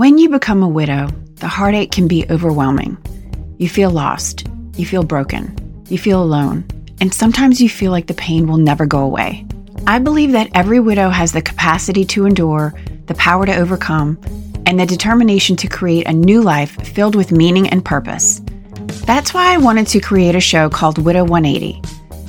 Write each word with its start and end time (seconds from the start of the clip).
When 0.00 0.16
you 0.16 0.30
become 0.30 0.62
a 0.62 0.66
widow, 0.66 1.08
the 1.34 1.46
heartache 1.46 1.92
can 1.92 2.08
be 2.08 2.24
overwhelming. 2.30 2.96
You 3.58 3.68
feel 3.68 3.90
lost, 3.90 4.46
you 4.74 4.86
feel 4.86 5.02
broken, 5.02 5.84
you 5.90 5.98
feel 5.98 6.22
alone, 6.22 6.64
and 7.02 7.12
sometimes 7.12 7.60
you 7.60 7.68
feel 7.68 7.92
like 7.92 8.06
the 8.06 8.14
pain 8.14 8.48
will 8.48 8.56
never 8.56 8.86
go 8.86 9.00
away. 9.00 9.44
I 9.86 9.98
believe 9.98 10.32
that 10.32 10.48
every 10.54 10.80
widow 10.80 11.10
has 11.10 11.32
the 11.32 11.42
capacity 11.42 12.06
to 12.06 12.24
endure, 12.24 12.72
the 13.08 13.14
power 13.16 13.44
to 13.44 13.54
overcome, 13.54 14.18
and 14.64 14.80
the 14.80 14.86
determination 14.86 15.54
to 15.56 15.68
create 15.68 16.06
a 16.06 16.14
new 16.14 16.40
life 16.40 16.70
filled 16.94 17.14
with 17.14 17.30
meaning 17.30 17.68
and 17.68 17.84
purpose. 17.84 18.40
That's 19.04 19.34
why 19.34 19.52
I 19.52 19.58
wanted 19.58 19.86
to 19.88 20.00
create 20.00 20.34
a 20.34 20.40
show 20.40 20.70
called 20.70 20.96
Widow 20.96 21.24
180. 21.24 21.82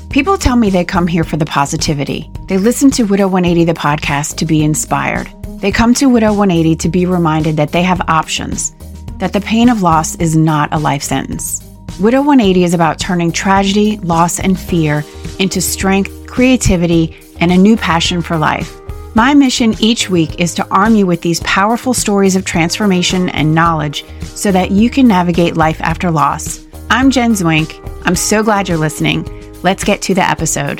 People 0.09 0.37
tell 0.37 0.57
me 0.57 0.69
they 0.69 0.83
come 0.83 1.07
here 1.07 1.23
for 1.23 1.37
the 1.37 1.45
positivity. 1.45 2.29
They 2.49 2.57
listen 2.57 2.91
to 2.91 3.03
Widow 3.03 3.29
180, 3.29 3.63
the 3.63 3.79
podcast, 3.79 4.35
to 4.39 4.45
be 4.45 4.61
inspired. 4.61 5.31
They 5.61 5.71
come 5.71 5.93
to 5.95 6.07
Widow 6.07 6.33
180 6.33 6.75
to 6.77 6.89
be 6.89 7.05
reminded 7.05 7.55
that 7.57 7.71
they 7.71 7.83
have 7.83 8.01
options, 8.07 8.71
that 9.19 9.31
the 9.31 9.41
pain 9.41 9.69
of 9.69 9.83
loss 9.83 10.15
is 10.15 10.35
not 10.35 10.73
a 10.73 10.79
life 10.79 11.03
sentence. 11.03 11.61
Widow 11.99 12.23
180 12.23 12.63
is 12.63 12.73
about 12.73 12.99
turning 12.99 13.31
tragedy, 13.31 13.97
loss, 13.97 14.39
and 14.39 14.59
fear 14.59 15.03
into 15.37 15.61
strength, 15.61 16.25
creativity, 16.25 17.15
and 17.39 17.51
a 17.51 17.57
new 17.57 17.77
passion 17.77 18.23
for 18.23 18.39
life. 18.39 18.81
My 19.13 19.35
mission 19.35 19.75
each 19.79 20.09
week 20.09 20.39
is 20.39 20.55
to 20.55 20.67
arm 20.69 20.95
you 20.95 21.05
with 21.05 21.21
these 21.21 21.41
powerful 21.41 21.93
stories 21.93 22.35
of 22.35 22.43
transformation 22.43 23.29
and 23.29 23.53
knowledge 23.53 24.03
so 24.21 24.51
that 24.51 24.71
you 24.71 24.89
can 24.89 25.07
navigate 25.07 25.57
life 25.57 25.79
after 25.81 26.09
loss. 26.09 26.65
I'm 26.89 27.11
Jen 27.11 27.33
Zwink. 27.33 27.77
I'm 28.03 28.15
so 28.15 28.41
glad 28.41 28.67
you're 28.67 28.79
listening. 28.79 29.27
Let's 29.61 29.83
get 29.83 30.01
to 30.03 30.15
the 30.15 30.27
episode. 30.27 30.79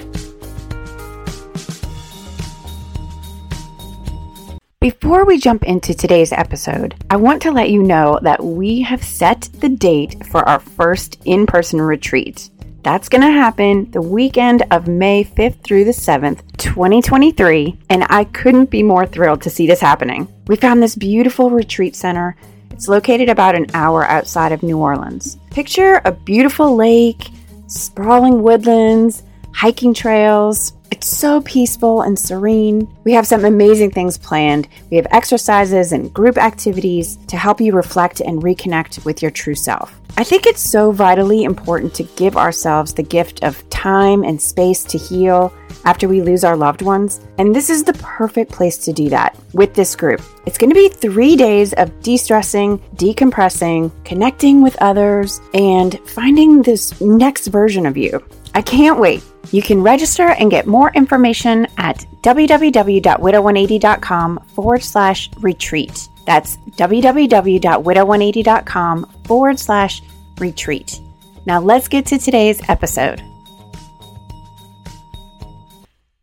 Before 4.82 5.26
we 5.26 5.38
jump 5.38 5.64
into 5.66 5.94
today's 5.94 6.32
episode, 6.32 6.96
I 7.12 7.16
want 7.16 7.44
to 7.44 7.52
let 7.52 7.70
you 7.70 7.84
know 7.84 8.18
that 8.24 8.44
we 8.44 8.82
have 8.82 9.04
set 9.04 9.48
the 9.60 9.70
date 9.70 10.26
for 10.26 10.42
our 10.50 10.60
first 10.60 11.22
in 11.26 11.46
person 11.46 11.80
retreat. 11.80 12.50
That's 12.82 13.08
going 13.08 13.22
to 13.22 13.30
happen 13.30 13.92
the 13.92 14.02
weekend 14.02 14.64
of 14.72 14.88
May 14.88 15.24
5th 15.24 15.64
through 15.64 15.86
the 15.86 15.92
7th, 15.92 16.42
2023, 16.58 17.78
and 17.92 18.08
I 18.10 18.24
couldn't 18.24 18.72
be 18.72 18.82
more 18.82 19.06
thrilled 19.06 19.44
to 19.44 19.52
see 19.52 19.68
this 19.68 19.80
happening. 19.80 20.28
We 20.48 20.56
found 20.56 20.82
this 20.82 20.96
beautiful 20.96 21.52
retreat 21.52 21.96
center. 21.96 22.36
It's 22.72 22.88
located 22.88 23.30
about 23.30 23.54
an 23.54 23.68
hour 23.76 24.06
outside 24.06 24.52
of 24.52 24.64
New 24.64 24.80
Orleans. 24.80 25.38
Picture 25.52 26.02
a 26.06 26.12
beautiful 26.12 26.76
lake, 26.76 27.30
sprawling 27.68 28.42
woodlands, 28.42 29.22
hiking 29.54 29.94
trails, 29.94 30.74
it's 30.92 31.08
so 31.08 31.42
peaceful 31.42 32.02
and 32.02 32.20
serene. 32.20 32.88
We 33.06 33.14
have 33.14 33.26
some 33.26 33.46
amazing 33.46 33.92
things 33.92 34.18
planned. 34.18 34.68
We 34.90 34.98
have 34.98 35.08
exercises 35.12 35.94
and 35.94 36.14
group 36.14 36.38
activities 36.38 37.16
to 37.28 37.38
help 37.38 37.62
you 37.62 37.74
reflect 37.74 38.20
and 38.20 38.44
reconnect 38.44 39.04
with 39.06 39.22
your 39.22 39.32
true 39.32 39.56
self. 39.56 39.98
I 40.18 40.26
think 40.26 40.46
it's 40.46 40.62
so 40.62 40.92
vitally 40.92 41.44
important 41.44 41.96
to 41.96 42.04
give 42.04 42.36
ourselves 42.36 42.94
the 42.94 43.04
gift 43.04 43.42
of 43.44 43.68
time 43.70 44.24
and 44.24 44.40
space 44.40 44.84
to 44.84 44.98
heal 44.98 45.54
after 45.86 46.08
we 46.08 46.22
lose 46.22 46.44
our 46.44 46.58
loved 46.58 46.82
ones. 46.82 47.22
And 47.38 47.56
this 47.56 47.70
is 47.70 47.86
the 47.86 47.94
perfect 47.94 48.52
place 48.52 48.78
to 48.80 48.94
do 48.94 49.10
that 49.10 49.36
with 49.54 49.74
this 49.74 49.96
group. 49.96 50.22
It's 50.46 50.58
going 50.58 50.70
to 50.70 50.76
be 50.76 50.90
three 50.90 51.38
days 51.38 51.74
of 51.74 52.02
de 52.02 52.18
stressing, 52.18 52.78
decompressing, 52.96 53.92
connecting 54.04 54.62
with 54.62 54.76
others, 54.82 55.40
and 55.54 55.98
finding 56.10 56.62
this 56.62 57.00
next 57.00 57.48
version 57.48 57.86
of 57.86 57.96
you. 57.96 58.24
I 58.54 58.62
can't 58.62 59.00
wait. 59.00 59.24
You 59.52 59.62
can 59.62 59.82
register 59.82 60.28
and 60.28 60.52
get 60.52 60.68
more 60.68 60.92
information 60.94 61.68
at 61.78 62.06
www.widow180.com 62.22 64.40
forward 64.56 64.84
slash 64.84 65.30
retreat. 65.38 66.10
That's 66.26 66.58
www.widow180.com 66.58 69.06
forward 69.26 69.60
slash 69.60 70.02
retreat. 70.40 71.00
Now 71.46 71.60
let's 71.60 71.88
get 71.88 72.08
to 72.08 72.18
today's 72.18 72.68
episode. 72.70 73.22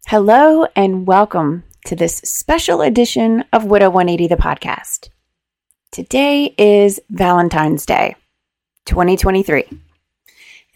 Hello 0.07 0.67
and 0.77 1.07
welcome 1.07 1.63
to 1.87 1.97
this 1.97 2.19
special 2.19 2.83
edition 2.83 3.45
of 3.53 3.65
Widow 3.65 3.89
180 3.91 4.29
the 4.29 4.37
podcast. 4.41 5.09
Today 5.91 6.55
is 6.59 7.01
Valentine's 7.11 7.87
Day, 7.87 8.15
2023. 8.87 9.88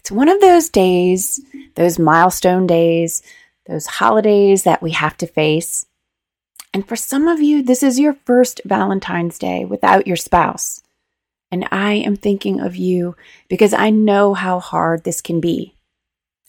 It's 0.03 0.11
one 0.11 0.27
of 0.27 0.41
those 0.41 0.67
days, 0.67 1.39
those 1.75 1.97
milestone 1.97 2.67
days, 2.67 3.23
those 3.67 3.85
holidays 3.85 4.63
that 4.63 4.81
we 4.81 4.91
have 4.91 5.15
to 5.19 5.27
face. 5.27 5.85
And 6.73 6.85
for 6.85 6.97
some 6.97 7.29
of 7.29 7.39
you, 7.39 7.63
this 7.63 7.81
is 7.83 8.01
your 8.01 8.17
first 8.25 8.59
Valentine's 8.65 9.39
Day 9.39 9.63
without 9.63 10.05
your 10.05 10.17
spouse. 10.17 10.83
And 11.53 11.65
I 11.71 11.93
am 11.93 12.17
thinking 12.17 12.59
of 12.59 12.75
you 12.75 13.15
because 13.47 13.73
I 13.73 13.91
know 13.91 14.33
how 14.33 14.59
hard 14.59 15.05
this 15.05 15.21
can 15.21 15.39
be, 15.39 15.73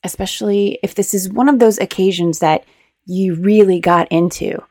especially 0.03 0.81
if 0.83 0.97
this 0.97 1.15
is 1.15 1.29
one 1.29 1.49
of 1.49 1.61
those 1.61 1.79
occasions 1.79 2.41
that 2.41 2.65
you 3.07 3.37
really 3.37 3.79
got 3.79 4.11
into. 4.11 4.65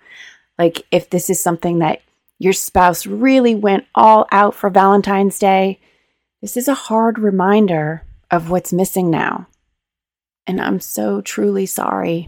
Like 0.60 0.82
if 0.92 1.10
this 1.10 1.30
is 1.30 1.42
something 1.42 1.80
that 1.80 2.02
your 2.38 2.52
spouse 2.52 3.06
really 3.06 3.56
went 3.56 3.86
all 3.96 4.28
out 4.30 4.56
for 4.56 4.70
Valentine's 4.70 5.40
Day, 5.40 5.80
this 6.42 6.58
is 6.58 6.68
a 6.68 6.74
hard 6.74 7.18
reminder 7.18 8.04
of 8.34 8.50
what's 8.50 8.74
missing 8.74 9.12
now. 9.12 9.46
And 10.48 10.60
I'm 10.60 10.80
so 10.80 11.22
truly 11.22 11.68
sorry. 11.68 12.28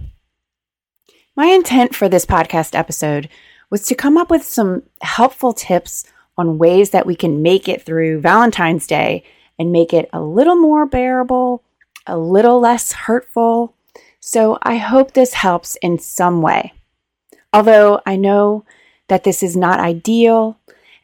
My 1.35 1.47
intent 1.47 1.95
for 1.95 2.07
this 2.07 2.27
podcast 2.27 2.77
episode 2.77 3.27
was 3.71 3.87
to 3.87 3.95
come 3.95 4.15
up 4.15 4.29
with 4.29 4.43
some 4.43 4.83
helpful 5.01 5.51
tips 5.51 6.05
on 6.37 6.59
ways 6.59 6.91
that 6.91 7.07
we 7.07 7.15
can 7.15 7.41
make 7.41 7.67
it 7.67 7.81
through 7.81 8.21
Valentine's 8.21 8.85
Day 8.85 9.23
and 9.57 9.71
make 9.71 9.93
it 9.93 10.07
a 10.13 10.21
little 10.21 10.55
more 10.55 10.85
bearable, 10.85 11.63
a 12.05 12.15
little 12.15 12.59
less 12.59 12.91
hurtful. 12.91 13.73
So 14.19 14.59
I 14.61 14.77
hope 14.77 15.13
this 15.13 15.33
helps 15.33 15.75
in 15.77 15.97
some 15.97 16.43
way. 16.43 16.71
Although 17.51 17.99
I 18.05 18.15
know 18.15 18.63
that 19.07 19.23
this 19.23 19.41
is 19.41 19.57
not 19.57 19.79
ideal 19.79 20.59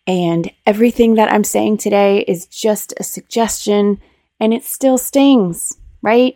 and 0.06 0.52
everything 0.68 1.16
that 1.16 1.32
I'm 1.34 1.44
saying 1.44 1.78
today 1.78 2.20
is 2.20 2.46
just 2.46 2.94
a 3.00 3.04
suggestion 3.04 4.00
and 4.42 4.56
it 4.56 4.66
still 4.66 4.98
stings, 4.98 5.78
right? 6.02 6.36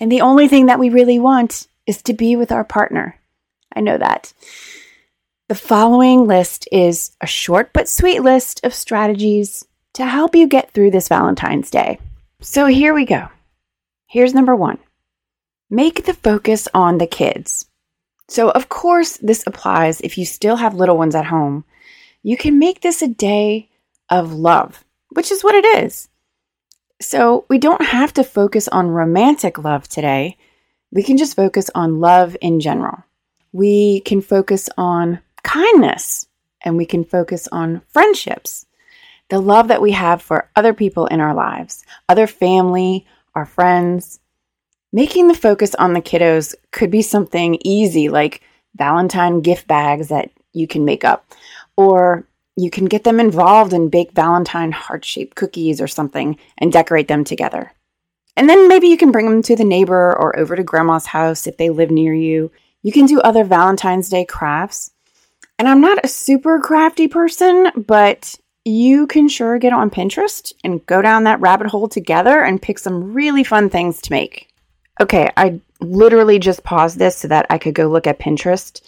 And 0.00 0.10
the 0.10 0.22
only 0.22 0.48
thing 0.48 0.66
that 0.66 0.80
we 0.80 0.90
really 0.90 1.20
want 1.20 1.68
is 1.86 2.02
to 2.02 2.12
be 2.12 2.34
with 2.34 2.50
our 2.50 2.64
partner. 2.64 3.18
I 3.74 3.80
know 3.80 3.96
that. 3.96 4.32
The 5.48 5.54
following 5.54 6.26
list 6.26 6.68
is 6.72 7.16
a 7.20 7.26
short 7.26 7.72
but 7.72 7.88
sweet 7.88 8.22
list 8.22 8.64
of 8.64 8.74
strategies 8.74 9.64
to 9.94 10.04
help 10.04 10.34
you 10.34 10.48
get 10.48 10.72
through 10.72 10.90
this 10.90 11.08
Valentine's 11.08 11.70
Day. 11.70 12.00
So 12.40 12.66
here 12.66 12.92
we 12.92 13.04
go. 13.04 13.28
Here's 14.06 14.34
number 14.34 14.56
one 14.56 14.78
make 15.70 16.04
the 16.04 16.14
focus 16.14 16.68
on 16.74 16.98
the 16.98 17.06
kids. 17.06 17.66
So, 18.28 18.50
of 18.50 18.68
course, 18.68 19.16
this 19.18 19.44
applies 19.46 20.00
if 20.00 20.18
you 20.18 20.24
still 20.24 20.56
have 20.56 20.74
little 20.74 20.98
ones 20.98 21.14
at 21.14 21.26
home. 21.26 21.64
You 22.22 22.36
can 22.36 22.58
make 22.58 22.80
this 22.80 23.00
a 23.00 23.08
day 23.08 23.70
of 24.08 24.32
love, 24.32 24.84
which 25.10 25.30
is 25.30 25.44
what 25.44 25.54
it 25.54 25.84
is. 25.84 26.08
So 27.02 27.44
we 27.48 27.58
don't 27.58 27.84
have 27.84 28.14
to 28.14 28.24
focus 28.24 28.68
on 28.68 28.88
romantic 28.88 29.58
love 29.58 29.88
today. 29.88 30.36
We 30.92 31.02
can 31.02 31.16
just 31.16 31.34
focus 31.34 31.68
on 31.74 32.00
love 32.00 32.36
in 32.40 32.60
general. 32.60 33.02
We 33.52 34.00
can 34.00 34.20
focus 34.20 34.68
on 34.78 35.20
kindness 35.42 36.26
and 36.62 36.76
we 36.76 36.86
can 36.86 37.04
focus 37.04 37.48
on 37.50 37.82
friendships, 37.88 38.66
the 39.30 39.40
love 39.40 39.68
that 39.68 39.82
we 39.82 39.90
have 39.92 40.22
for 40.22 40.48
other 40.54 40.72
people 40.72 41.06
in 41.06 41.20
our 41.20 41.34
lives, 41.34 41.84
other 42.08 42.28
family, 42.28 43.04
our 43.34 43.46
friends. 43.46 44.20
Making 44.92 45.26
the 45.26 45.34
focus 45.34 45.74
on 45.74 45.94
the 45.94 46.02
kiddos 46.02 46.54
could 46.70 46.90
be 46.90 47.02
something 47.02 47.58
easy 47.64 48.10
like 48.10 48.42
Valentine 48.76 49.40
gift 49.40 49.66
bags 49.66 50.08
that 50.08 50.30
you 50.52 50.66
can 50.66 50.84
make 50.84 51.04
up, 51.04 51.26
or 51.76 52.26
you 52.56 52.70
can 52.70 52.84
get 52.86 53.04
them 53.04 53.18
involved 53.18 53.72
and 53.72 53.90
bake 53.90 54.12
Valentine 54.12 54.72
heart 54.72 55.04
shaped 55.04 55.36
cookies 55.36 55.80
or 55.80 55.88
something 55.88 56.38
and 56.58 56.72
decorate 56.72 57.08
them 57.08 57.24
together. 57.24 57.72
And 58.36 58.48
then 58.48 58.68
maybe 58.68 58.88
you 58.88 58.96
can 58.96 59.12
bring 59.12 59.28
them 59.28 59.42
to 59.42 59.56
the 59.56 59.64
neighbor 59.64 60.16
or 60.16 60.38
over 60.38 60.56
to 60.56 60.62
grandma's 60.62 61.06
house 61.06 61.46
if 61.46 61.56
they 61.56 61.70
live 61.70 61.90
near 61.90 62.14
you. 62.14 62.50
You 62.82 62.92
can 62.92 63.06
do 63.06 63.20
other 63.20 63.44
Valentine's 63.44 64.08
Day 64.08 64.24
crafts. 64.24 64.90
And 65.58 65.68
I'm 65.68 65.80
not 65.80 66.04
a 66.04 66.08
super 66.08 66.58
crafty 66.58 67.08
person, 67.08 67.70
but 67.76 68.34
you 68.64 69.06
can 69.06 69.28
sure 69.28 69.58
get 69.58 69.72
on 69.72 69.90
Pinterest 69.90 70.52
and 70.64 70.84
go 70.86 71.02
down 71.02 71.24
that 71.24 71.40
rabbit 71.40 71.66
hole 71.68 71.88
together 71.88 72.42
and 72.42 72.62
pick 72.62 72.78
some 72.78 73.12
really 73.12 73.44
fun 73.44 73.70
things 73.70 74.00
to 74.02 74.12
make. 74.12 74.48
Okay, 75.00 75.30
I 75.36 75.60
literally 75.80 76.38
just 76.38 76.64
paused 76.64 76.98
this 76.98 77.16
so 77.16 77.28
that 77.28 77.46
I 77.50 77.58
could 77.58 77.74
go 77.74 77.88
look 77.88 78.06
at 78.06 78.18
Pinterest 78.18 78.80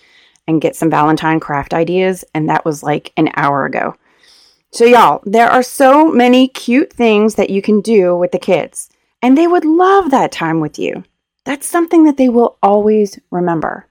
and 0.47 0.61
get 0.61 0.77
some 0.77 0.91
Valentine 0.91 1.41
craft 1.41 1.75
ideas. 1.75 2.25
And 2.35 2.49
that 2.49 2.65
was 2.65 2.83
like 2.83 3.13
an 3.17 3.31
hour 3.35 3.65
ago. 3.65 3.97
So, 4.73 4.85
y'all, 4.85 5.23
there 5.25 5.49
are 5.49 5.63
so 5.63 6.11
many 6.11 6.49
cute 6.49 6.93
things 6.93 7.37
that 7.37 7.51
you 7.51 7.63
can 7.63 7.81
do 7.81 8.17
with 8.17 8.33
the 8.33 8.41
kids, 8.41 8.91
and 9.23 9.39
they 9.39 9.47
would 9.47 9.65
love 9.65 10.11
that 10.11 10.33
time 10.33 10.59
with 10.59 10.81
you. 10.81 11.05
That's 11.45 11.67
something 11.67 12.05
that 12.05 12.17
they 12.17 12.29
will 12.29 12.59
always 12.61 13.19
remember. 13.31 13.87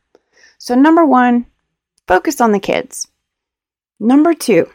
So, 0.58 0.76
number 0.76 1.06
one, 1.06 1.46
focus 2.06 2.42
on 2.42 2.52
the 2.52 2.60
kids. 2.60 3.08
Number 4.00 4.34
two, 4.34 4.70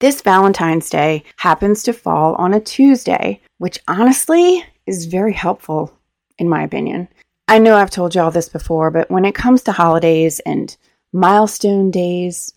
This 0.00 0.20
Valentine's 0.22 0.90
Day 0.90 1.22
happens 1.36 1.84
to 1.84 1.92
fall 1.92 2.34
on 2.34 2.52
a 2.52 2.60
Tuesday, 2.60 3.40
which 3.58 3.78
honestly 3.86 4.64
is 4.86 5.06
very 5.06 5.32
helpful, 5.32 5.92
in 6.38 6.48
my 6.48 6.62
opinion. 6.62 7.08
I 7.50 7.58
know 7.58 7.76
I've 7.76 7.90
told 7.90 8.14
y'all 8.14 8.30
this 8.30 8.50
before, 8.50 8.90
but 8.90 9.10
when 9.10 9.24
it 9.24 9.34
comes 9.34 9.62
to 9.62 9.72
holidays 9.72 10.38
and 10.40 10.76
milestone 11.14 11.90
days, 11.90 12.52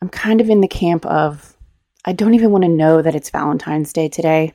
I'm 0.00 0.08
kind 0.08 0.40
of 0.40 0.48
in 0.48 0.60
the 0.60 0.68
camp 0.68 1.04
of 1.04 1.56
I 2.04 2.12
don't 2.12 2.34
even 2.34 2.52
want 2.52 2.62
to 2.62 2.70
know 2.70 3.02
that 3.02 3.16
it's 3.16 3.30
Valentine's 3.30 3.92
Day 3.92 4.08
today. 4.08 4.54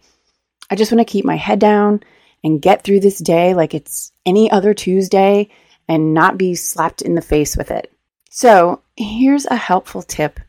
I 0.69 0.75
just 0.75 0.93
want 0.93 1.05
to 1.05 1.11
keep 1.11 1.25
my 1.25 1.35
head 1.35 1.59
down 1.59 2.01
and 2.41 2.61
get 2.61 2.85
through 2.85 3.01
this 3.01 3.19
day 3.19 3.53
like 3.53 3.73
it's 3.73 4.13
any 4.25 4.49
other 4.49 4.73
Tuesday 4.73 5.49
and 5.89 6.13
not 6.13 6.37
be 6.37 6.55
slapped 6.55 7.01
in 7.01 7.15
the 7.15 7.21
face 7.21 7.57
with 7.57 7.69
it. 7.69 7.91
So, 8.29 8.81
here's 8.95 9.45
a 9.45 9.57
helpful 9.57 10.03
tip 10.03 10.39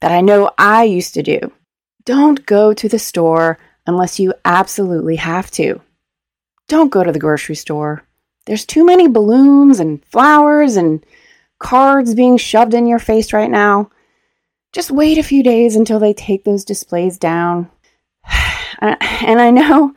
that 0.00 0.12
I 0.12 0.20
know 0.20 0.52
I 0.56 0.84
used 0.84 1.14
to 1.14 1.24
do. 1.24 1.50
Don't 2.04 2.46
go 2.46 2.72
to 2.72 2.88
the 2.88 3.00
store 3.00 3.58
unless 3.84 4.20
you 4.20 4.32
absolutely 4.44 5.16
have 5.16 5.50
to. 5.52 5.80
Don't 6.68 6.92
go 6.92 7.02
to 7.02 7.10
the 7.10 7.18
grocery 7.18 7.56
store. 7.56 8.04
There's 8.46 8.66
too 8.66 8.84
many 8.84 9.08
balloons 9.08 9.80
and 9.80 10.04
flowers 10.06 10.76
and 10.76 11.04
cards 11.58 12.14
being 12.14 12.36
shoved 12.36 12.74
in 12.74 12.86
your 12.86 12.98
face 12.98 13.32
right 13.32 13.50
now. 13.50 13.90
Just 14.72 14.90
wait 14.90 15.18
a 15.18 15.22
few 15.22 15.42
days 15.42 15.76
until 15.76 15.98
they 15.98 16.12
take 16.12 16.44
those 16.44 16.64
displays 16.64 17.18
down. 17.18 17.70
and 18.80 19.40
I 19.40 19.50
know, 19.50 19.94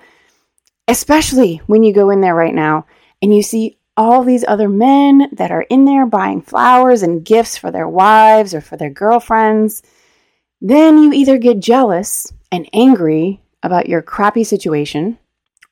especially 0.87 1.61
when 1.67 1.83
you 1.83 1.93
go 1.93 2.09
in 2.09 2.21
there 2.21 2.35
right 2.35 2.53
now 2.53 2.85
and 3.21 3.33
you 3.35 3.41
see 3.41 3.77
all 3.97 4.23
these 4.23 4.43
other 4.47 4.67
men 4.67 5.29
that 5.31 5.51
are 5.51 5.65
in 5.69 5.85
there 5.85 6.05
buying 6.05 6.41
flowers 6.41 7.01
and 7.01 7.23
gifts 7.25 7.57
for 7.57 7.71
their 7.71 7.87
wives 7.87 8.53
or 8.53 8.61
for 8.61 8.75
their 8.77 8.89
girlfriends 8.89 9.81
then 10.61 10.97
you 10.97 11.13
either 11.13 11.37
get 11.37 11.59
jealous 11.59 12.33
and 12.51 12.67
angry 12.73 13.41
about 13.61 13.89
your 13.89 14.01
crappy 14.01 14.43
situation, 14.43 15.17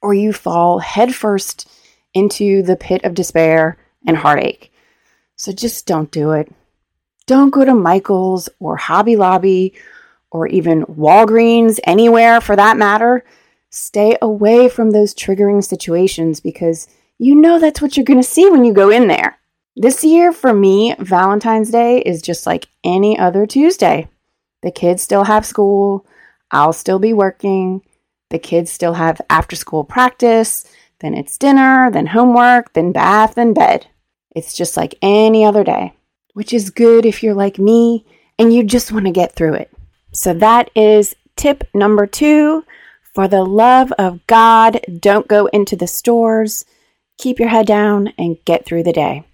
or 0.01 0.13
you 0.13 0.33
fall 0.33 0.79
headfirst 0.79 1.69
into 2.13 2.61
the 2.63 2.75
pit 2.75 3.03
of 3.03 3.13
despair 3.13 3.77
and 4.05 4.17
heartache. 4.17 4.71
So 5.35 5.51
just 5.51 5.85
don't 5.87 6.11
do 6.11 6.31
it. 6.31 6.51
Don't 7.25 7.51
go 7.51 7.63
to 7.63 7.73
Michael's 7.73 8.49
or 8.59 8.75
Hobby 8.75 9.15
Lobby 9.15 9.73
or 10.33 10.47
even 10.47 10.83
Walgreens, 10.85 11.79
anywhere 11.83 12.41
for 12.41 12.55
that 12.55 12.75
matter. 12.75 13.23
Stay 13.69 14.17
away 14.21 14.67
from 14.67 14.91
those 14.91 15.13
triggering 15.13 15.63
situations 15.63 16.39
because 16.39 16.87
you 17.19 17.35
know 17.35 17.59
that's 17.59 17.81
what 17.81 17.95
you're 17.95 18.03
going 18.03 18.21
to 18.21 18.27
see 18.27 18.49
when 18.49 18.65
you 18.65 18.73
go 18.73 18.89
in 18.89 19.07
there. 19.07 19.37
This 19.75 20.03
year, 20.03 20.31
for 20.31 20.53
me, 20.53 20.95
Valentine's 20.99 21.71
Day 21.71 21.99
is 21.99 22.21
just 22.21 22.45
like 22.45 22.67
any 22.83 23.17
other 23.17 23.45
Tuesday. 23.45 24.07
The 24.61 24.71
kids 24.71 25.01
still 25.01 25.23
have 25.23 25.45
school. 25.45 26.05
I'll 26.51 26.73
still 26.73 26.99
be 26.99 27.13
working. 27.13 27.81
The 28.29 28.39
kids 28.39 28.71
still 28.71 28.93
have 28.93 29.21
after 29.29 29.55
school 29.55 29.83
practice. 29.83 30.65
Then 31.03 31.13
it's 31.15 31.37
dinner, 31.37 31.91
then 31.91 32.07
homework, 32.07 32.71
then 32.73 32.93
bath, 32.93 33.35
then 33.35 33.53
bed. 33.53 33.87
It's 34.33 34.53
just 34.53 34.77
like 34.77 34.95
any 35.01 35.43
other 35.43 35.65
day, 35.65 35.93
which 36.33 36.53
is 36.53 36.69
good 36.69 37.05
if 37.05 37.21
you're 37.21 37.33
like 37.33 37.59
me 37.59 38.05
and 38.39 38.53
you 38.53 38.63
just 38.63 38.91
want 38.93 39.05
to 39.05 39.11
get 39.11 39.33
through 39.33 39.55
it. 39.55 39.69
So 40.13 40.33
that 40.35 40.71
is 40.75 41.13
tip 41.35 41.65
number 41.73 42.07
two. 42.07 42.63
For 43.13 43.27
the 43.27 43.43
love 43.43 43.91
of 43.99 44.25
God, 44.27 44.79
don't 45.01 45.27
go 45.27 45.47
into 45.47 45.75
the 45.75 45.87
stores. 45.87 46.63
Keep 47.17 47.37
your 47.37 47.49
head 47.49 47.67
down 47.67 48.13
and 48.17 48.37
get 48.45 48.65
through 48.65 48.83
the 48.83 48.93
day. 48.93 49.25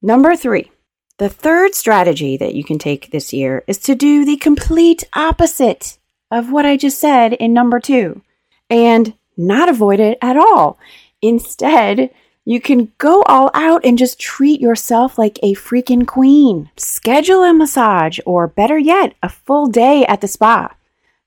Number 0.00 0.36
three, 0.36 0.70
the 1.18 1.28
third 1.28 1.74
strategy 1.74 2.36
that 2.36 2.54
you 2.54 2.62
can 2.62 2.78
take 2.78 3.10
this 3.10 3.32
year 3.32 3.64
is 3.66 3.78
to 3.80 3.96
do 3.96 4.24
the 4.24 4.36
complete 4.36 5.02
opposite 5.14 5.98
of 6.30 6.52
what 6.52 6.64
I 6.64 6.76
just 6.76 7.00
said 7.00 7.32
in 7.32 7.52
number 7.52 7.80
two 7.80 8.22
and 8.70 9.14
not 9.36 9.68
avoid 9.68 10.00
it 10.00 10.18
at 10.22 10.36
all. 10.36 10.78
Instead, 11.22 12.10
you 12.44 12.60
can 12.60 12.92
go 12.96 13.22
all 13.24 13.50
out 13.52 13.84
and 13.84 13.98
just 13.98 14.18
treat 14.18 14.60
yourself 14.60 15.18
like 15.18 15.38
a 15.42 15.54
freaking 15.54 16.06
queen. 16.06 16.70
Schedule 16.76 17.44
a 17.44 17.52
massage, 17.52 18.18
or 18.24 18.46
better 18.46 18.78
yet, 18.78 19.14
a 19.22 19.28
full 19.28 19.66
day 19.66 20.06
at 20.06 20.20
the 20.20 20.28
spa. 20.28 20.74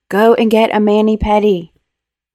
Go 0.10 0.34
and 0.34 0.50
get 0.50 0.76
a 0.76 0.80
mani 0.80 1.18
pedi. 1.18 1.70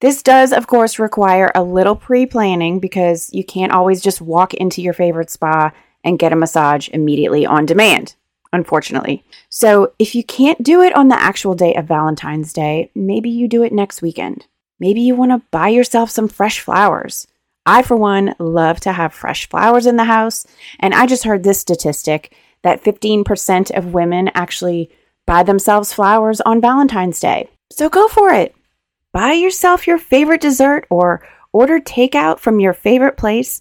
This 0.01 0.23
does, 0.23 0.53
of 0.53 0.67
course, 0.67 0.99
require 0.99 1.51
a 1.55 1.63
little 1.63 1.97
pre 1.97 2.27
planning 2.27 2.79
because 2.79 3.29
you 3.33 3.43
can't 3.43 3.73
always 3.73 4.01
just 4.01 4.21
walk 4.21 4.55
into 4.55 4.83
your 4.83 4.93
favorite 4.93 5.31
spa 5.31 5.73
and 6.05 6.19
get 6.19 6.33
a 6.33 6.37
massage 6.37 6.89
immediately 6.91 7.45
on 7.45 7.67
demand, 7.67 8.15
unfortunately. 8.53 9.25
So 9.49 9.95
if 9.99 10.15
you 10.15 10.23
can't 10.23 10.63
do 10.63 10.83
it 10.83 10.95
on 10.95 11.09
the 11.09 11.21
actual 11.21 11.55
day 11.55 11.75
of 11.75 11.87
Valentine's 11.87 12.53
Day, 12.53 12.91
maybe 12.95 13.31
you 13.31 13.49
do 13.49 13.63
it 13.63 13.73
next 13.73 14.01
weekend. 14.01 14.47
Maybe 14.79 15.01
you 15.01 15.17
want 15.17 15.33
to 15.33 15.43
buy 15.51 15.71
yourself 15.71 16.11
some 16.11 16.29
fresh 16.29 16.61
flowers. 16.61 17.27
I, 17.67 17.83
for 17.83 17.97
one, 17.97 18.35
love 18.39 18.81
to 18.81 18.93
have 18.93 19.13
fresh 19.13 19.49
flowers 19.49 19.87
in 19.87 19.97
the 19.97 20.05
house. 20.05 20.47
And 20.79 20.95
I 20.95 21.07
just 21.07 21.25
heard 21.25 21.43
this 21.43 21.61
statistic 21.61 22.35
that 22.63 22.83
15% 22.83 23.77
of 23.77 23.93
women 23.93 24.31
actually 24.35 24.91
buy 25.27 25.43
themselves 25.43 25.93
flowers 25.93 26.41
on 26.41 26.61
Valentine's 26.61 27.21
Day. 27.21 27.51
So 27.71 27.89
go 27.89 28.09
for 28.09 28.31
it. 28.31 28.55
Buy 29.13 29.33
yourself 29.33 29.87
your 29.87 29.99
favorite 29.99 30.41
dessert 30.41 30.87
or 30.91 31.27
order 31.53 31.81
takeout 31.81 32.39
from 32.39 32.61
your 32.61 32.73
favorite 32.73 33.17
place. 33.17 33.61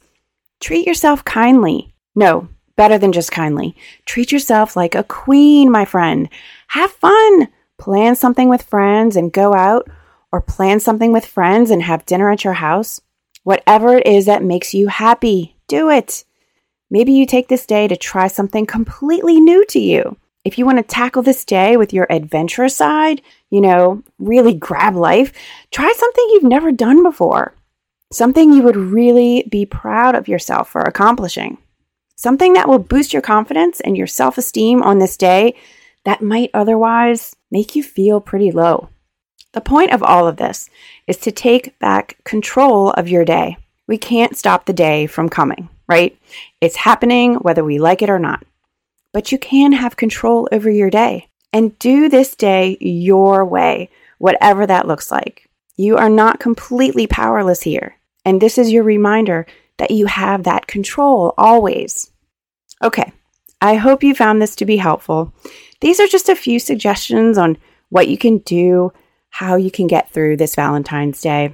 Treat 0.59 0.85
yourself 0.85 1.25
kindly. 1.25 1.93
No, 2.13 2.47
better 2.75 2.97
than 2.97 3.11
just 3.11 3.31
kindly. 3.31 3.75
Treat 4.05 4.31
yourself 4.31 4.75
like 4.75 4.95
a 4.95 5.03
queen, 5.03 5.71
my 5.71 5.85
friend. 5.85 6.29
Have 6.67 6.91
fun. 6.91 7.47
Plan 7.77 8.15
something 8.15 8.49
with 8.49 8.63
friends 8.63 9.15
and 9.15 9.33
go 9.33 9.53
out, 9.53 9.89
or 10.31 10.41
plan 10.41 10.79
something 10.79 11.11
with 11.11 11.25
friends 11.25 11.71
and 11.71 11.81
have 11.83 12.05
dinner 12.05 12.29
at 12.29 12.43
your 12.43 12.53
house. 12.53 13.01
Whatever 13.45 13.95
it 13.95 14.05
is 14.05 14.25
that 14.25 14.43
makes 14.43 14.73
you 14.73 14.89
happy, 14.89 15.55
do 15.69 15.89
it. 15.89 16.25
Maybe 16.91 17.13
you 17.13 17.25
take 17.25 17.47
this 17.47 17.65
day 17.65 17.87
to 17.87 17.95
try 17.95 18.27
something 18.27 18.65
completely 18.65 19.39
new 19.39 19.65
to 19.67 19.79
you. 19.79 20.17
If 20.43 20.57
you 20.57 20.65
want 20.65 20.79
to 20.79 20.83
tackle 20.83 21.23
this 21.23 21.45
day 21.45 21.77
with 21.77 21.93
your 21.93 22.05
adventurous 22.09 22.75
side, 22.75 23.21
you 23.49 23.61
know, 23.61 24.03
really 24.19 24.53
grab 24.53 24.97
life, 24.97 25.31
try 25.71 25.93
something 25.95 26.27
you've 26.31 26.43
never 26.43 26.73
done 26.73 27.01
before. 27.03 27.55
Something 28.11 28.51
you 28.51 28.63
would 28.63 28.75
really 28.75 29.47
be 29.49 29.65
proud 29.65 30.15
of 30.15 30.27
yourself 30.27 30.69
for 30.69 30.81
accomplishing 30.81 31.57
something 32.15 32.53
that 32.53 32.67
will 32.67 32.79
boost 32.79 33.13
your 33.13 33.21
confidence 33.21 33.79
and 33.81 33.97
your 33.97 34.07
self 34.07 34.37
esteem 34.37 34.81
on 34.81 34.99
this 34.99 35.17
day 35.17 35.55
that 36.03 36.21
might 36.21 36.49
otherwise 36.53 37.35
make 37.51 37.75
you 37.75 37.83
feel 37.83 38.19
pretty 38.21 38.51
low. 38.51 38.89
The 39.55 39.61
point 39.61 39.93
of 39.93 40.03
all 40.03 40.27
of 40.27 40.35
this 40.35 40.69
is 41.07 41.15
to 41.19 41.31
take 41.31 41.79
back 41.79 42.17
control 42.25 42.91
of 42.91 43.07
your 43.07 43.23
day. 43.23 43.55
We 43.87 43.97
can't 43.97 44.35
stop 44.35 44.65
the 44.65 44.73
day 44.73 45.07
from 45.07 45.29
coming, 45.29 45.69
right? 45.87 46.19
It's 46.59 46.75
happening 46.75 47.35
whether 47.35 47.63
we 47.63 47.79
like 47.79 48.01
it 48.01 48.09
or 48.09 48.19
not. 48.19 48.43
But 49.13 49.31
you 49.31 49.39
can 49.39 49.71
have 49.71 49.95
control 49.95 50.49
over 50.51 50.69
your 50.69 50.89
day 50.89 51.29
and 51.53 51.79
do 51.79 52.09
this 52.09 52.35
day 52.35 52.75
your 52.81 53.45
way, 53.45 53.89
whatever 54.17 54.67
that 54.67 54.89
looks 54.89 55.09
like. 55.09 55.49
You 55.77 55.95
are 55.95 56.09
not 56.09 56.41
completely 56.41 57.07
powerless 57.07 57.61
here. 57.61 57.95
And 58.25 58.41
this 58.41 58.57
is 58.57 58.73
your 58.73 58.83
reminder 58.83 59.45
that 59.77 59.91
you 59.91 60.07
have 60.07 60.43
that 60.43 60.67
control 60.67 61.33
always. 61.37 62.11
Okay, 62.83 63.13
I 63.61 63.75
hope 63.75 64.03
you 64.03 64.15
found 64.15 64.41
this 64.41 64.57
to 64.57 64.65
be 64.65 64.75
helpful. 64.75 65.33
These 65.79 66.01
are 66.01 66.07
just 66.07 66.27
a 66.27 66.35
few 66.35 66.59
suggestions 66.59 67.37
on 67.37 67.57
what 67.87 68.09
you 68.09 68.17
can 68.17 68.39
do, 68.39 68.91
how 69.35 69.57
you 69.57 69.69
can 69.69 69.85
get 69.85 70.09
through 70.11 70.37
this 70.37 70.55
Valentine's 70.55 71.19
Day. 71.19 71.51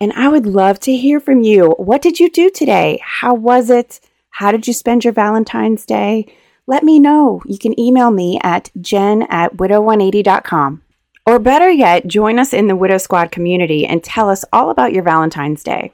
And 0.00 0.10
I 0.14 0.26
would 0.26 0.46
love 0.46 0.80
to 0.80 0.96
hear 0.96 1.20
from 1.20 1.42
you. 1.42 1.74
What 1.76 2.00
did 2.00 2.18
you 2.18 2.30
do 2.30 2.48
today? 2.48 2.98
How 3.04 3.34
was 3.34 3.68
it? 3.68 4.00
How 4.30 4.50
did 4.50 4.66
you 4.66 4.72
spend 4.72 5.04
your 5.04 5.12
Valentine's 5.12 5.84
Day? 5.84 6.24
Let 6.66 6.82
me 6.82 6.98
know. 6.98 7.42
You 7.44 7.58
can 7.58 7.78
email 7.78 8.10
me 8.10 8.40
at 8.42 8.70
jen 8.80 9.26
at 9.28 9.54
widow180.com. 9.58 10.82
Or 11.26 11.38
better 11.38 11.70
yet, 11.70 12.06
join 12.06 12.38
us 12.38 12.54
in 12.54 12.68
the 12.68 12.76
Widow 12.76 12.96
Squad 12.96 13.30
community 13.30 13.84
and 13.84 14.02
tell 14.02 14.30
us 14.30 14.42
all 14.50 14.70
about 14.70 14.94
your 14.94 15.02
Valentine's 15.02 15.62
Day. 15.62 15.92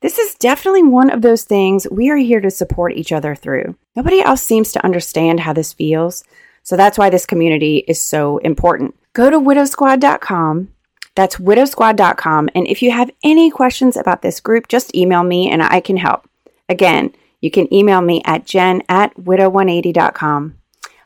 This 0.00 0.16
is 0.16 0.36
definitely 0.36 0.84
one 0.84 1.10
of 1.10 1.22
those 1.22 1.42
things 1.42 1.88
we 1.90 2.08
are 2.08 2.16
here 2.16 2.40
to 2.40 2.52
support 2.52 2.92
each 2.92 3.10
other 3.10 3.34
through. 3.34 3.74
Nobody 3.96 4.20
else 4.20 4.44
seems 4.44 4.70
to 4.72 4.84
understand 4.84 5.40
how 5.40 5.52
this 5.52 5.72
feels, 5.72 6.22
so 6.62 6.76
that's 6.76 6.98
why 6.98 7.10
this 7.10 7.26
community 7.26 7.78
is 7.88 8.00
so 8.00 8.38
important. 8.38 8.94
Go 9.16 9.30
to 9.30 9.40
widowsquad.com. 9.40 10.68
That's 11.14 11.36
widowsquad.com. 11.36 12.50
And 12.54 12.68
if 12.68 12.82
you 12.82 12.90
have 12.90 13.10
any 13.24 13.50
questions 13.50 13.96
about 13.96 14.20
this 14.20 14.40
group, 14.40 14.68
just 14.68 14.94
email 14.94 15.22
me 15.22 15.50
and 15.50 15.62
I 15.62 15.80
can 15.80 15.96
help. 15.96 16.28
Again, 16.68 17.14
you 17.40 17.50
can 17.50 17.72
email 17.72 18.02
me 18.02 18.20
at 18.26 18.44
jen 18.44 18.82
at 18.90 19.16
widow180.com. 19.16 20.58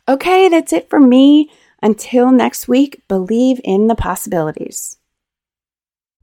Okay, 0.08 0.48
that's 0.48 0.72
it 0.72 0.90
for 0.90 0.98
me. 0.98 1.52
Until 1.84 2.32
next 2.32 2.66
week, 2.66 3.00
believe 3.06 3.60
in 3.62 3.86
the 3.86 3.94
possibilities. 3.94 4.96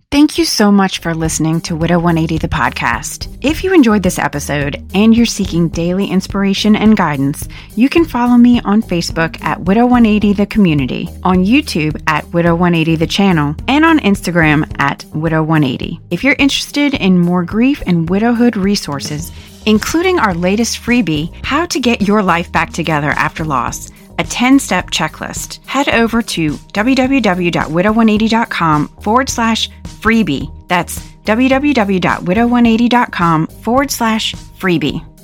Thank 0.10 0.38
you 0.38 0.46
so 0.46 0.72
much 0.72 1.00
for 1.00 1.14
listening 1.14 1.60
to 1.62 1.76
Widow 1.76 2.00
180 2.00 2.38
the 2.38 2.48
podcast. 2.48 3.28
If 3.42 3.62
you 3.62 3.74
enjoyed 3.74 4.04
this 4.04 4.18
episode 4.18 4.82
and 4.94 5.14
you're 5.14 5.26
seeking 5.26 5.68
daily 5.68 6.08
inspiration 6.08 6.78
and 6.78 6.96
guidance, 6.96 7.46
you 7.76 7.90
can 7.90 8.06
follow 8.06 8.38
me 8.38 8.62
on 8.62 8.82
Facebook 8.82 9.44
at 9.44 9.60
Widow 9.60 9.86
180 9.86 10.32
the 10.32 10.46
community, 10.46 11.10
on 11.24 11.44
YouTube 11.44 12.02
at 12.08 12.26
Widow 12.28 12.56
180 12.56 12.96
the 12.96 13.06
channel, 13.06 13.54
and 13.68 13.84
on 13.84 14.00
Instagram 14.00 14.74
at 14.80 15.04
Widow 15.14 15.44
180. 15.44 16.00
If 16.10 16.24
you're 16.24 16.38
interested 16.40 16.94
in 16.94 17.20
more 17.20 17.44
grief 17.44 17.84
and 17.86 18.10
widowhood 18.10 18.56
resources, 18.56 19.34
including 19.66 20.20
our 20.20 20.34
latest 20.34 20.80
freebie, 20.80 21.36
How 21.44 21.66
to 21.66 21.82
Get 21.82 22.08
Your 22.08 22.24
Life 22.24 22.50
Back 22.54 22.72
Together 22.72 23.10
After 23.10 23.44
Loss, 23.44 23.92
a 24.18 24.24
10 24.24 24.60
step 24.60 24.92
checklist, 24.92 25.66
head 25.66 25.90
over 25.90 26.22
to 26.22 26.52
www.widow180.com 26.52 28.88
forward 29.02 29.30
slash 29.30 29.70
freebie. 29.84 30.54
That's 30.68 31.00
www.widow180.com 31.26 33.48
forward 33.48 33.92
slash 33.92 34.34
freebie. 34.34 35.17